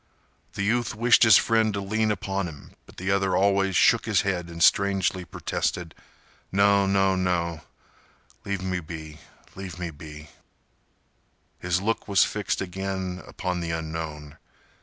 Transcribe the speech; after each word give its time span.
The 0.53 0.63
youth 0.63 0.95
wished 0.95 1.21
his 1.21 1.37
friend 1.37 1.71
to 1.75 1.79
lean 1.79 2.09
upon 2.09 2.47
him, 2.47 2.71
but 2.87 2.97
the 2.97 3.11
other 3.11 3.37
always 3.37 3.75
shook 3.75 4.07
his 4.07 4.21
head 4.21 4.49
and 4.49 4.63
strangely 4.63 5.23
protested. 5.25 5.93
"No—no—no—leave 6.51 8.63
me 8.63 8.79
be—leave 8.79 9.77
me 9.77 9.91
be—" 9.91 10.29
His 11.59 11.81
look 11.83 12.07
was 12.07 12.25
fixed 12.25 12.61
again 12.61 13.21
upon 13.27 13.59
the 13.59 13.69
unknown. 13.69 14.39